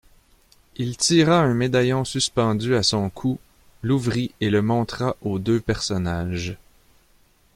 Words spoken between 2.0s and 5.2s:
suspendu à son cou, l'ouvrit et le montra